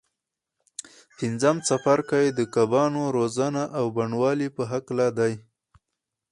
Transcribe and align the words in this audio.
پنځم 1.17 1.57
څپرکی 1.67 2.25
د 2.37 2.39
کبانو 2.55 3.03
روزنه 3.17 3.63
او 3.77 3.85
بڼوالۍ 3.95 4.49
په 4.57 4.63
هکله 4.71 5.07
دی. 5.17 5.33